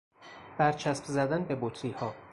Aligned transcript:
برچسب 0.57 1.03
زدن 1.05 1.43
به 1.43 1.55
بطریها 1.61 2.13